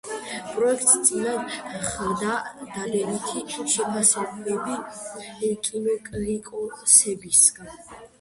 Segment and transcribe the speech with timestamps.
[0.53, 1.51] პროექტს წილად
[1.81, 2.37] ჰხვდა
[2.77, 4.79] დადებითი შეფასებები
[5.69, 7.71] კინოკრიტიკოსებისგან.